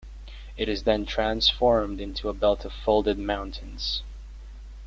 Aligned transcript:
It 0.57 0.67
is 0.67 0.81
then 0.81 1.05
transformed 1.05 2.01
into 2.01 2.27
a 2.27 2.33
belt 2.33 2.65
of 2.65 2.73
folded 2.73 3.19
mountains. 3.19 4.01